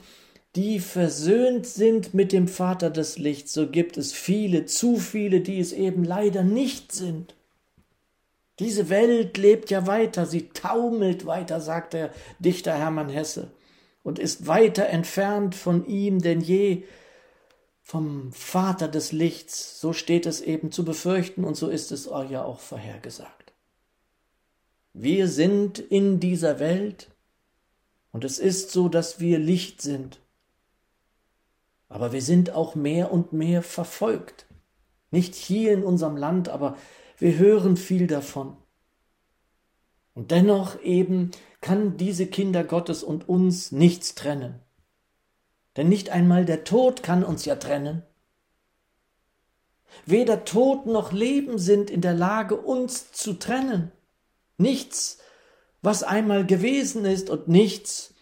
die 0.54 0.80
versöhnt 0.80 1.66
sind 1.66 2.14
mit 2.14 2.32
dem 2.32 2.48
Vater 2.48 2.90
des 2.90 3.18
Lichts, 3.18 3.52
so 3.52 3.68
gibt 3.68 3.96
es 3.96 4.12
viele, 4.12 4.66
zu 4.66 4.96
viele, 4.96 5.40
die 5.40 5.60
es 5.60 5.72
eben 5.72 6.04
leider 6.04 6.42
nicht 6.42 6.92
sind. 6.92 7.34
Diese 8.58 8.90
Welt 8.90 9.38
lebt 9.38 9.70
ja 9.70 9.86
weiter, 9.86 10.26
sie 10.26 10.50
taumelt 10.50 11.24
weiter, 11.24 11.60
sagt 11.60 11.94
der 11.94 12.12
Dichter 12.38 12.74
Hermann 12.74 13.08
Hesse, 13.08 13.50
und 14.02 14.18
ist 14.18 14.46
weiter 14.46 14.86
entfernt 14.86 15.54
von 15.54 15.86
ihm 15.86 16.20
denn 16.20 16.40
je, 16.40 16.82
vom 17.82 18.32
Vater 18.32 18.88
des 18.88 19.12
Lichts, 19.12 19.80
so 19.80 19.92
steht 19.92 20.26
es 20.26 20.40
eben 20.40 20.70
zu 20.70 20.84
befürchten 20.84 21.44
und 21.44 21.56
so 21.56 21.68
ist 21.68 21.92
es 21.92 22.08
ja 22.30 22.44
auch 22.44 22.60
vorhergesagt. 22.60 23.52
Wir 24.94 25.26
sind 25.28 25.78
in 25.78 26.20
dieser 26.20 26.60
Welt 26.60 27.08
und 28.12 28.24
es 28.24 28.38
ist 28.38 28.70
so, 28.70 28.88
dass 28.88 29.20
wir 29.20 29.38
Licht 29.38 29.82
sind. 29.82 30.20
Aber 31.88 32.12
wir 32.12 32.22
sind 32.22 32.50
auch 32.50 32.74
mehr 32.74 33.12
und 33.12 33.32
mehr 33.32 33.62
verfolgt. 33.62 34.46
Nicht 35.10 35.34
hier 35.34 35.72
in 35.72 35.82
unserem 35.82 36.16
Land, 36.16 36.48
aber 36.48 36.76
wir 37.18 37.36
hören 37.36 37.76
viel 37.76 38.06
davon. 38.06 38.56
Und 40.14 40.30
dennoch 40.30 40.80
eben 40.82 41.30
kann 41.60 41.96
diese 41.96 42.26
Kinder 42.26 42.64
Gottes 42.64 43.02
und 43.02 43.28
uns 43.28 43.72
nichts 43.72 44.14
trennen. 44.14 44.60
Denn 45.76 45.88
nicht 45.88 46.10
einmal 46.10 46.44
der 46.44 46.64
Tod 46.64 47.02
kann 47.02 47.24
uns 47.24 47.44
ja 47.44 47.56
trennen. 47.56 48.02
Weder 50.04 50.44
Tod 50.44 50.86
noch 50.86 51.12
Leben 51.12 51.58
sind 51.58 51.90
in 51.90 52.00
der 52.00 52.14
Lage, 52.14 52.56
uns 52.56 53.12
zu 53.12 53.34
trennen. 53.34 53.92
Nichts, 54.58 55.18
was 55.82 56.02
einmal 56.02 56.46
gewesen 56.46 57.04
ist 57.04 57.28
und 57.28 57.48
nichts, 57.48 58.14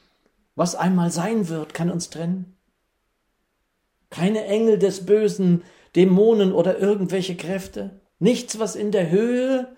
was 0.57 0.75
einmal 0.75 1.11
sein 1.11 1.49
wird, 1.49 1.75
kann 1.75 1.91
uns 1.91 2.11
trennen. 2.11 2.57
Keine 4.09 4.45
Engel 4.47 4.79
des 4.79 5.07
Bösen, 5.07 5.63
Dämonen 5.95 6.53
oder 6.53 6.79
irgendwelche 6.79 7.37
Kräfte. 7.37 8.01
Nichts, 8.19 8.59
was 8.59 8.75
in 8.77 8.91
der 8.91 9.11
Höhe 9.11 9.75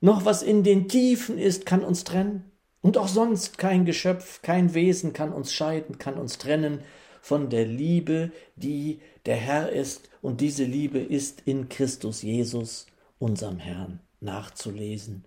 noch 0.00 0.24
was 0.24 0.42
in 0.42 0.62
den 0.62 0.88
Tiefen 0.88 1.38
ist, 1.38 1.66
kann 1.66 1.82
uns 1.82 2.04
trennen. 2.04 2.50
Und 2.80 2.98
auch 2.98 3.08
sonst 3.08 3.58
kein 3.58 3.84
Geschöpf, 3.84 4.42
kein 4.42 4.74
Wesen 4.74 5.12
kann 5.12 5.32
uns 5.32 5.52
scheiden, 5.52 5.98
kann 5.98 6.14
uns 6.14 6.38
trennen 6.38 6.80
von 7.20 7.50
der 7.50 7.66
Liebe, 7.66 8.30
die 8.54 9.00
der 9.24 9.36
Herr 9.36 9.70
ist, 9.70 10.08
und 10.22 10.40
diese 10.40 10.64
Liebe 10.64 11.00
ist 11.00 11.42
in 11.44 11.68
Christus 11.68 12.22
Jesus, 12.22 12.86
unserem 13.18 13.58
Herrn, 13.58 14.00
nachzulesen. 14.20 15.24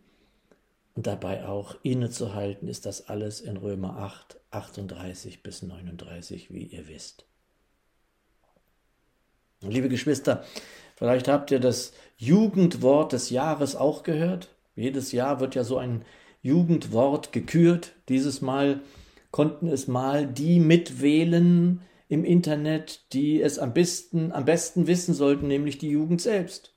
Und 1.00 1.08
dabei 1.08 1.48
auch 1.48 1.78
innezuhalten 1.82 2.68
ist 2.68 2.86
das 2.86 3.08
alles 3.08 3.40
in 3.40 3.56
Römer 3.56 4.00
8, 4.00 4.38
38 4.52 5.42
bis 5.44 5.64
39, 5.64 6.54
wie 6.54 6.64
ihr 6.64 6.90
wisst. 6.90 7.24
Liebe 9.62 9.88
Geschwister, 9.88 10.44
vielleicht 10.98 11.30
habt 11.30 11.52
ihr 11.52 11.62
das 11.62 11.94
Jugendwort 12.18 13.14
des 13.14 13.30
Jahres 13.30 13.78
auch 13.78 14.04
gehört. 14.04 14.50
Jedes 14.76 15.14
Jahr 15.14 15.40
wird 15.40 15.56
ja 15.56 15.64
so 15.64 15.78
ein 15.78 16.04
Jugendwort 16.42 17.32
gekürt. 17.32 17.94
Dieses 18.10 18.42
Mal 18.42 18.82
konnten 19.32 19.70
es 19.70 19.88
mal 19.88 20.28
die 20.28 20.60
mitwählen, 20.60 21.80
im 22.10 22.26
Internet, 22.26 23.14
die 23.14 23.42
es 23.42 23.58
am 23.58 23.74
besten, 23.74 24.34
am 24.34 24.44
besten 24.44 24.86
wissen 24.86 25.14
sollten, 25.14 25.48
nämlich 25.48 25.78
die 25.78 25.92
Jugend 25.92 26.20
selbst. 26.20 26.74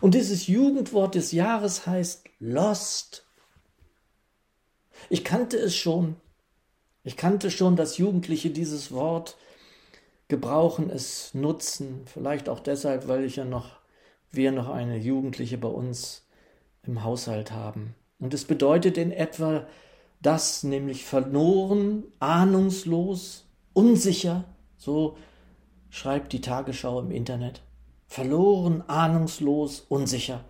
Und 0.00 0.14
dieses 0.14 0.46
Jugendwort 0.46 1.14
des 1.14 1.32
Jahres 1.32 1.86
heißt 1.86 2.24
Lost. 2.38 3.26
Ich 5.08 5.24
kannte 5.24 5.56
es 5.56 5.76
schon. 5.76 6.16
Ich 7.02 7.16
kannte 7.16 7.50
schon, 7.50 7.76
dass 7.76 7.98
Jugendliche 7.98 8.50
dieses 8.50 8.92
Wort 8.92 9.36
gebrauchen, 10.28 10.90
es 10.90 11.34
nutzen. 11.34 12.02
Vielleicht 12.06 12.48
auch 12.48 12.60
deshalb, 12.60 13.08
weil 13.08 13.24
ich 13.24 13.36
ja 13.36 13.44
noch, 13.44 13.80
wir 14.30 14.52
noch 14.52 14.68
eine 14.68 14.98
Jugendliche 14.98 15.58
bei 15.58 15.68
uns 15.68 16.26
im 16.82 17.02
Haushalt 17.04 17.52
haben. 17.52 17.94
Und 18.18 18.34
es 18.34 18.44
bedeutet 18.44 18.98
in 18.98 19.12
etwa 19.12 19.66
das, 20.22 20.62
nämlich 20.62 21.04
verloren, 21.04 22.04
ahnungslos, 22.18 23.46
unsicher, 23.72 24.44
so 24.76 25.16
schreibt 25.88 26.32
die 26.32 26.40
Tagesschau 26.40 27.00
im 27.00 27.10
Internet. 27.10 27.62
Verloren, 28.10 28.82
ahnungslos, 28.88 29.86
unsicher. 29.88 30.44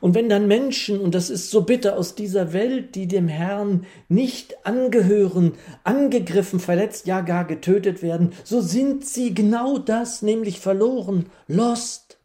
Und 0.00 0.14
wenn 0.14 0.28
dann 0.28 0.46
Menschen, 0.46 1.00
und 1.00 1.16
das 1.16 1.30
ist 1.30 1.50
so 1.50 1.62
bitter 1.62 1.98
aus 1.98 2.14
dieser 2.14 2.52
Welt, 2.52 2.94
die 2.94 3.08
dem 3.08 3.26
Herrn 3.26 3.86
nicht 4.08 4.64
angehören, 4.64 5.54
angegriffen, 5.82 6.60
verletzt, 6.60 7.08
ja 7.08 7.22
gar 7.22 7.44
getötet 7.44 8.02
werden, 8.02 8.32
so 8.44 8.60
sind 8.60 9.04
sie 9.04 9.34
genau 9.34 9.78
das, 9.78 10.22
nämlich 10.22 10.60
verloren, 10.60 11.26
lost. 11.48 12.20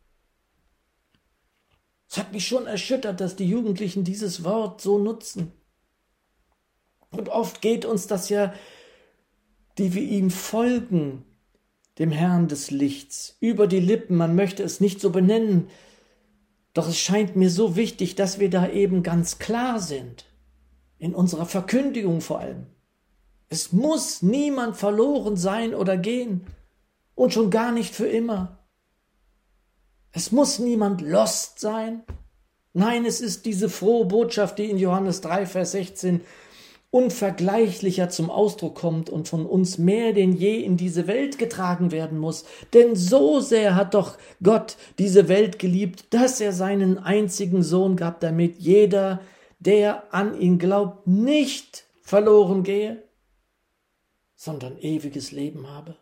Es 2.08 2.20
hat 2.20 2.34
mich 2.34 2.46
schon 2.48 2.68
erschüttert, 2.68 3.20
dass 3.20 3.36
die 3.36 3.50
Jugendlichen 3.50 4.04
dieses 4.04 4.44
Wort 4.44 4.80
so 4.80 5.00
nutzen. 5.00 5.52
Und 7.10 7.30
oft 7.30 7.64
geht 7.64 7.84
uns 7.84 8.06
das 8.06 8.30
ja, 8.30 8.54
die 9.80 9.96
wir 9.96 10.04
ihm 10.04 10.30
folgen, 10.30 11.26
dem 11.98 12.12
Herrn 12.12 12.48
des 12.48 12.72
Lichts, 12.72 13.38
über 13.40 13.68
die 13.68 13.80
Lippen, 13.80 14.18
man 14.18 14.36
möchte 14.36 14.64
es 14.64 14.80
nicht 14.80 15.00
so 15.00 15.10
benennen, 15.10 15.68
doch 16.74 16.90
es 16.90 16.98
scheint 16.98 17.36
mir 17.36 17.50
so 17.50 17.76
wichtig, 17.76 18.16
dass 18.16 18.40
wir 18.40 18.50
da 18.50 18.70
eben 18.70 19.02
ganz 19.02 19.40
klar 19.40 19.80
sind, 19.80 20.26
in 20.98 21.16
unserer 21.16 21.46
Verkündigung 21.46 22.22
vor 22.22 22.40
allem. 22.40 22.68
Es 23.48 23.72
muss 23.72 24.22
niemand 24.22 24.76
verloren 24.76 25.38
sein 25.38 25.74
oder 25.74 25.98
gehen, 25.98 26.46
und 27.16 27.34
schon 27.34 27.50
gar 27.50 27.72
nicht 27.72 27.96
für 27.96 28.08
immer. 28.08 28.60
Es 30.12 30.32
muss 30.32 30.60
niemand 30.60 31.02
lost 31.02 31.60
sein. 31.60 32.04
Nein, 32.74 33.06
es 33.06 33.22
ist 33.22 33.46
diese 33.46 33.70
frohe 33.70 34.06
Botschaft, 34.06 34.60
die 34.60 34.70
in 34.70 34.78
Johannes 34.78 35.22
3, 35.22 35.46
Vers 35.46 35.72
16 35.72 36.22
unvergleichlicher 36.96 38.08
zum 38.08 38.30
Ausdruck 38.30 38.76
kommt 38.76 39.10
und 39.10 39.28
von 39.28 39.46
uns 39.46 39.78
mehr 39.78 40.14
denn 40.14 40.32
je 40.32 40.62
in 40.62 40.78
diese 40.78 41.08
Welt 41.08 41.38
getragen 41.38 41.92
werden 41.92 42.18
muss. 42.18 42.46
Denn 42.74 42.96
so 42.96 43.42
sehr 43.42 43.76
hat 43.76 43.94
doch 43.96 44.18
Gott 44.42 44.78
diese 44.98 45.28
Welt 45.28 45.60
geliebt, 45.60 46.06
dass 46.12 46.40
er 46.40 46.54
seinen 46.54 46.98
einzigen 46.98 47.64
Sohn 47.64 47.98
gab, 47.98 48.22
damit 48.22 48.60
jeder, 48.60 49.20
der 49.60 50.14
an 50.14 50.40
ihn 50.40 50.58
glaubt, 50.58 51.06
nicht 51.06 51.84
verloren 52.02 52.64
gehe, 52.64 53.04
sondern 54.38 54.78
ewiges 54.78 55.34
Leben 55.34 55.70
habe. 55.70 55.98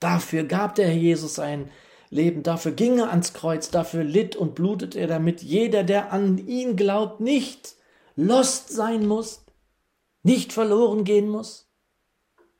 Dafür 0.00 0.42
gab 0.42 0.74
der 0.74 0.88
Herr 0.88 0.96
Jesus 0.96 1.36
sein 1.36 1.70
Leben, 2.08 2.42
dafür 2.42 2.72
ging 2.72 2.98
er 2.98 3.10
ans 3.10 3.34
Kreuz, 3.34 3.70
dafür 3.70 4.02
litt 4.02 4.34
und 4.34 4.56
blutet 4.56 4.96
er, 4.96 5.06
damit 5.06 5.44
jeder, 5.44 5.84
der 5.84 6.12
an 6.12 6.44
ihn 6.48 6.74
glaubt, 6.74 7.20
nicht 7.20 7.76
lost 8.20 8.68
sein 8.68 9.06
muss, 9.06 9.44
nicht 10.22 10.52
verloren 10.52 11.04
gehen 11.04 11.28
muss, 11.28 11.70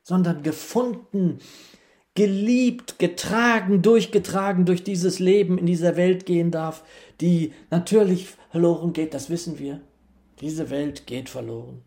sondern 0.03 0.43
gefunden, 0.43 1.39
geliebt, 2.15 2.99
getragen, 2.99 3.83
durchgetragen 3.83 4.65
durch 4.65 4.83
dieses 4.83 5.19
Leben 5.19 5.59
in 5.59 5.67
dieser 5.67 5.97
Welt 5.97 6.27
gehen 6.27 6.51
darf, 6.51 6.83
die 7.21 7.53
natürlich 7.71 8.29
verloren 8.51 8.93
geht, 8.93 9.15
das 9.15 9.31
wissen 9.31 9.59
wir. 9.59 9.81
Diese 10.41 10.71
Welt 10.71 11.07
geht 11.07 11.29
verloren. 11.29 11.83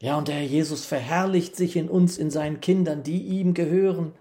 Ja, 0.00 0.16
und 0.16 0.28
der 0.28 0.36
Herr 0.36 0.44
Jesus 0.44 0.84
verherrlicht 0.84 1.56
sich 1.56 1.74
in 1.74 1.88
uns, 1.88 2.18
in 2.18 2.30
seinen 2.30 2.60
Kindern, 2.60 3.02
die 3.02 3.20
ihm 3.22 3.54
gehören, 3.54 4.12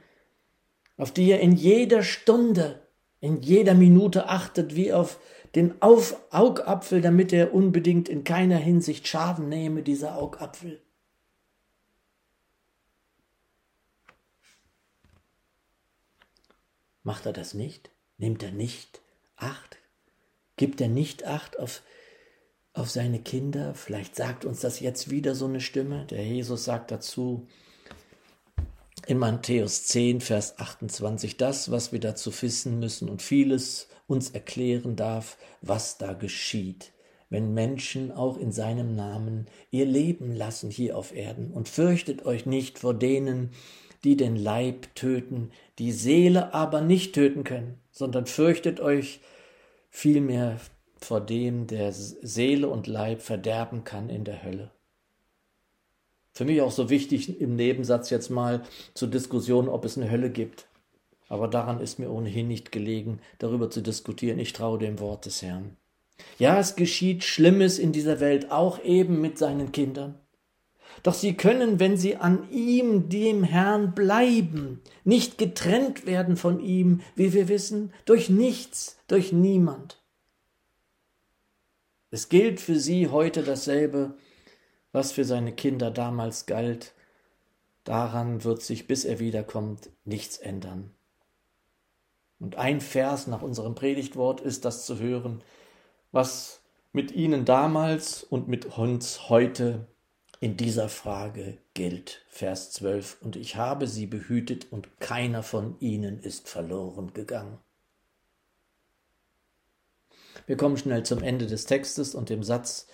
auf 0.96 1.12
die 1.12 1.30
er 1.30 1.42
in 1.42 1.52
jeder 1.52 2.02
Stunde, 2.02 2.88
in 3.20 3.42
jeder 3.42 3.76
Minute 3.76 4.30
achtet, 4.30 4.76
wie 4.76 4.94
auf 4.94 5.20
den 5.58 5.82
auf 5.82 6.16
Augapfel, 6.30 7.02
damit 7.02 7.34
er 7.34 7.52
unbedingt 7.52 8.10
in 8.10 8.24
keiner 8.24 8.58
Hinsicht 8.58 9.08
Schaden 9.08 9.50
nehme, 9.50 9.82
dieser 9.82 10.16
Augapfel. 10.16 10.84
Macht 17.02 17.26
er 17.26 17.34
das 17.34 17.56
nicht? 17.56 17.90
Nimmt 18.20 18.44
er 18.44 18.52
nicht 18.52 19.02
Acht? 19.36 19.80
Gibt 20.58 20.80
er 20.80 20.90
nicht 20.90 21.26
Acht 21.26 21.58
auf, 21.58 21.82
auf 22.74 22.92
seine 22.92 23.20
Kinder? 23.20 23.74
Vielleicht 23.74 24.16
sagt 24.16 24.46
uns 24.46 24.60
das 24.60 24.80
jetzt 24.80 25.10
wieder 25.10 25.34
so 25.34 25.46
eine 25.46 25.62
Stimme. 25.62 26.06
Der 26.06 26.24
Jesus 26.24 26.66
sagt 26.66 26.92
dazu, 26.92 27.48
in 29.08 29.18
Matthäus 29.18 29.86
10, 29.86 30.22
Vers 30.22 30.60
28, 30.60 31.36
das, 31.38 31.72
was 31.72 31.92
wir 31.92 32.00
dazu 32.00 32.32
wissen 32.44 32.80
müssen 32.80 33.10
und 33.10 33.24
vieles 33.24 33.88
uns 34.08 34.32
erklären 34.32 34.96
darf, 34.96 35.38
was 35.62 35.98
da 35.98 36.14
geschieht, 36.14 36.92
wenn 37.30 37.54
Menschen 37.54 38.12
auch 38.12 38.38
in 38.38 38.52
seinem 38.52 38.96
Namen 38.96 39.48
ihr 39.70 39.86
Leben 39.86 40.34
lassen 40.34 40.72
hier 40.72 40.98
auf 40.98 41.14
Erden. 41.14 41.52
Und 41.52 41.70
fürchtet 41.70 42.26
euch 42.26 42.46
nicht 42.46 42.80
vor 42.80 42.94
denen, 42.94 43.52
die 44.04 44.16
den 44.16 44.36
Leib 44.36 44.96
töten, 44.96 45.52
die 45.80 45.92
Seele 45.92 46.54
aber 46.54 46.82
nicht 46.82 47.14
töten 47.14 47.44
können, 47.44 47.80
sondern 47.92 48.26
fürchtet 48.26 48.80
euch 48.80 49.20
vielmehr 49.90 50.60
vor 51.00 51.22
dem 51.22 51.68
der 51.68 51.92
Seele 51.92 52.70
und 52.70 52.88
Leib 52.88 53.22
verderben 53.22 53.84
kann 53.84 54.10
in 54.10 54.24
der 54.24 54.44
Hölle. 54.44 54.72
Für 56.34 56.46
mich 56.46 56.62
auch 56.62 56.72
so 56.72 56.90
wichtig 56.90 57.42
im 57.42 57.56
Nebensatz 57.56 58.10
jetzt 58.10 58.30
mal 58.30 58.62
zur 58.94 59.08
Diskussion, 59.08 59.68
ob 59.68 59.86
es 59.86 59.98
eine 59.98 60.12
Hölle 60.12 60.30
gibt. 60.30 60.68
Aber 61.30 61.48
daran 61.48 61.82
ist 61.82 62.00
mir 62.00 62.10
ohnehin 62.10 62.48
nicht 62.48 62.72
gelegen, 62.72 63.20
darüber 63.40 63.70
zu 63.70 63.82
diskutieren. 63.82 64.40
Ich 64.40 64.54
traue 64.54 64.80
dem 64.80 65.00
Wort 65.00 65.26
des 65.26 65.42
Herrn. 65.42 65.76
Ja, 66.40 66.60
es 66.60 66.76
geschieht 66.76 67.24
Schlimmes 67.24 67.80
in 67.80 67.92
dieser 67.92 68.20
Welt, 68.20 68.52
auch 68.52 68.84
eben 68.84 69.22
mit 69.22 69.38
seinen 69.38 69.72
Kindern. 69.72 70.16
Doch 71.04 71.14
sie 71.14 71.36
können, 71.36 71.80
wenn 71.80 71.98
sie 71.98 72.16
an 72.16 72.50
ihm, 72.50 73.10
dem 73.10 73.44
Herrn, 73.44 73.94
bleiben, 73.94 74.82
nicht 75.04 75.38
getrennt 75.38 76.06
werden 76.06 76.38
von 76.38 76.60
ihm, 76.60 77.02
wie 77.16 77.34
wir 77.34 77.48
wissen, 77.48 77.94
durch 78.06 78.30
nichts, 78.30 78.98
durch 79.08 79.32
niemand. 79.32 80.02
Es 82.10 82.30
gilt 82.30 82.60
für 82.60 82.80
sie 82.80 83.10
heute 83.10 83.44
dasselbe, 83.44 84.16
was 84.92 85.12
für 85.12 85.26
seine 85.26 85.52
Kinder 85.52 85.92
damals 85.92 86.46
galt. 86.46 86.94
Daran 87.84 88.44
wird 88.44 88.62
sich, 88.62 88.88
bis 88.88 89.06
er 89.06 89.20
wiederkommt, 89.20 89.90
nichts 90.04 90.38
ändern. 90.38 90.92
Und 92.40 92.58
ein 92.58 92.82
Vers 92.82 93.28
nach 93.28 93.42
unserem 93.42 93.76
Predigtwort 93.76 94.42
ist 94.42 94.66
das 94.66 94.86
zu 94.86 95.00
hören, 95.00 95.44
was 96.12 96.62
mit 96.92 97.12
ihnen 97.12 97.46
damals 97.46 98.24
und 98.24 98.48
mit 98.48 98.78
uns 98.78 99.30
heute 99.30 99.88
in 100.40 100.56
dieser 100.56 100.88
Frage 100.90 101.58
gilt. 101.74 102.24
Vers 102.30 102.72
12. 102.72 103.18
Und 103.22 103.36
ich 103.36 103.56
habe 103.56 103.88
sie 103.88 104.06
behütet 104.06 104.72
und 104.72 105.00
keiner 105.00 105.42
von 105.42 105.80
ihnen 105.80 106.20
ist 106.20 106.48
verloren 106.48 107.14
gegangen. 107.14 107.58
Wir 110.46 110.58
kommen 110.58 110.78
schnell 110.78 111.04
zum 111.04 111.24
Ende 111.24 111.48
des 111.48 111.66
Textes 111.66 112.14
und 112.14 112.30
dem 112.30 112.44
Satz, 112.44 112.88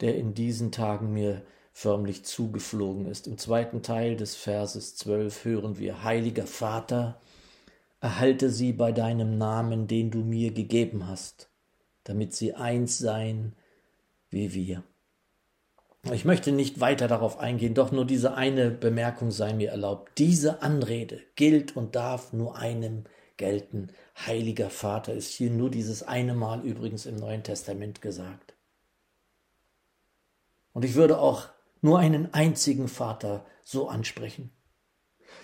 der 0.00 0.16
in 0.16 0.34
diesen 0.34 0.72
Tagen 0.72 1.12
mir 1.12 1.42
förmlich 1.72 2.24
zugeflogen 2.24 3.06
ist. 3.06 3.26
Im 3.26 3.36
zweiten 3.36 3.82
Teil 3.82 4.16
des 4.16 4.34
Verses 4.34 4.96
12 4.96 5.44
hören 5.44 5.78
wir, 5.78 6.02
Heiliger 6.02 6.46
Vater, 6.46 7.20
erhalte 8.06 8.50
sie 8.50 8.72
bei 8.72 8.92
deinem 8.92 9.36
Namen, 9.36 9.88
den 9.88 10.12
du 10.12 10.18
mir 10.18 10.52
gegeben 10.52 11.08
hast, 11.08 11.50
damit 12.04 12.36
sie 12.36 12.54
eins 12.54 12.98
seien 12.98 13.56
wie 14.30 14.54
wir. 14.54 14.84
Ich 16.12 16.24
möchte 16.24 16.52
nicht 16.52 16.78
weiter 16.78 17.08
darauf 17.08 17.40
eingehen, 17.40 17.74
doch 17.74 17.90
nur 17.90 18.04
diese 18.04 18.34
eine 18.34 18.70
Bemerkung 18.70 19.32
sei 19.32 19.54
mir 19.54 19.70
erlaubt. 19.70 20.12
Diese 20.18 20.62
Anrede 20.62 21.20
gilt 21.34 21.76
und 21.76 21.96
darf 21.96 22.32
nur 22.32 22.56
einem 22.56 23.06
gelten. 23.38 23.88
Heiliger 24.24 24.70
Vater 24.70 25.12
ist 25.12 25.32
hier 25.32 25.50
nur 25.50 25.68
dieses 25.68 26.04
eine 26.04 26.34
Mal 26.34 26.60
übrigens 26.64 27.06
im 27.06 27.16
Neuen 27.16 27.42
Testament 27.42 28.02
gesagt. 28.02 28.54
Und 30.72 30.84
ich 30.84 30.94
würde 30.94 31.18
auch 31.18 31.48
nur 31.80 31.98
einen 31.98 32.32
einzigen 32.32 32.86
Vater 32.86 33.44
so 33.64 33.88
ansprechen. 33.88 34.52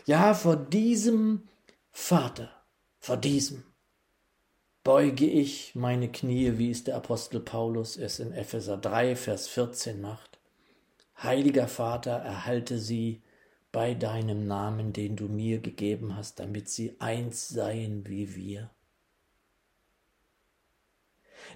Ja, 0.06 0.32
vor 0.32 0.54
diesem 0.54 1.48
Vater, 1.92 2.50
vor 2.98 3.18
diesem 3.18 3.64
beuge 4.82 5.26
ich 5.26 5.74
meine 5.74 6.10
Knie, 6.10 6.58
wie 6.58 6.70
es 6.70 6.84
der 6.84 6.96
Apostel 6.96 7.38
Paulus 7.38 7.96
es 7.96 8.18
in 8.18 8.32
Epheser 8.32 8.76
3, 8.76 9.14
Vers 9.14 9.46
14 9.48 10.00
macht. 10.00 10.40
Heiliger 11.22 11.68
Vater, 11.68 12.12
erhalte 12.12 12.78
sie 12.78 13.22
bei 13.70 13.94
deinem 13.94 14.46
Namen, 14.46 14.92
den 14.92 15.16
du 15.16 15.28
mir 15.28 15.60
gegeben 15.60 16.16
hast, 16.16 16.40
damit 16.40 16.68
sie 16.68 16.96
eins 16.98 17.48
seien 17.48 18.08
wie 18.08 18.34
wir. 18.34 18.70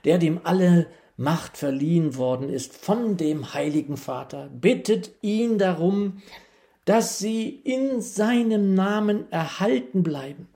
Der 0.04 0.18
dem 0.18 0.40
alle 0.44 0.86
Macht 1.18 1.56
verliehen 1.56 2.16
worden 2.16 2.50
ist 2.50 2.76
von 2.76 3.16
dem 3.16 3.54
heiligen 3.54 3.96
Vater, 3.96 4.50
bittet 4.50 5.12
ihn 5.22 5.56
darum, 5.56 6.22
dass 6.86 7.18
sie 7.18 7.48
in 7.48 8.00
seinem 8.00 8.74
Namen 8.74 9.30
erhalten 9.32 10.04
bleiben, 10.04 10.48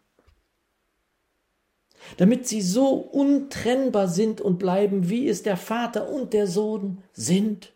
damit 2.16 2.46
sie 2.46 2.62
so 2.62 2.94
untrennbar 2.94 4.06
sind 4.06 4.40
und 4.40 4.58
bleiben, 4.58 5.10
wie 5.10 5.28
es 5.28 5.42
der 5.42 5.56
Vater 5.56 6.08
und 6.08 6.32
der 6.32 6.46
Sohn 6.46 7.02
sind. 7.12 7.72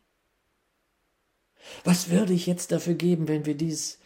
Was 1.83 2.11
würde 2.11 2.33
ich 2.33 2.47
jetzt 2.47 2.71
dafür 2.71 2.95
geben, 2.95 3.27
wenn 3.27 3.45
wir 3.45 3.57
dies 3.57 3.99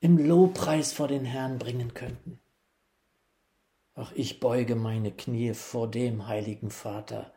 im 0.00 0.18
Lobpreis 0.18 0.92
vor 0.92 1.08
den 1.08 1.24
Herrn 1.24 1.58
bringen 1.58 1.94
könnten? 1.94 2.38
Ach, 3.96 4.12
ich 4.14 4.38
beuge 4.38 4.76
meine 4.76 5.10
Knie 5.10 5.52
vor 5.52 5.90
dem 5.90 6.28
heiligen 6.28 6.70
Vater 6.70 7.32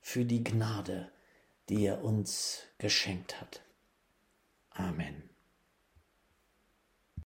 für 0.00 0.26
die 0.26 0.44
Gnade, 0.44 1.10
die 1.70 1.86
er 1.86 2.04
uns 2.04 2.64
geschenkt 2.76 3.40
hat. 3.40 3.62
Amen. 4.70 5.27